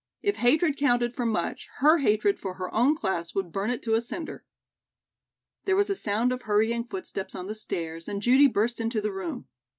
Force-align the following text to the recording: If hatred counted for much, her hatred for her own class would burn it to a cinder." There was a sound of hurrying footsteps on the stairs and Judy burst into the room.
If 0.23 0.37
hatred 0.37 0.77
counted 0.77 1.15
for 1.15 1.27
much, 1.27 1.69
her 1.77 1.99
hatred 1.99 2.39
for 2.39 2.55
her 2.55 2.73
own 2.73 2.95
class 2.95 3.35
would 3.35 3.51
burn 3.51 3.69
it 3.69 3.83
to 3.83 3.93
a 3.93 4.01
cinder." 4.01 4.43
There 5.65 5.75
was 5.75 5.91
a 5.91 5.95
sound 5.95 6.31
of 6.31 6.41
hurrying 6.41 6.85
footsteps 6.87 7.35
on 7.35 7.45
the 7.45 7.53
stairs 7.53 8.07
and 8.07 8.19
Judy 8.19 8.47
burst 8.47 8.79
into 8.79 8.99
the 8.99 9.13
room. 9.13 9.47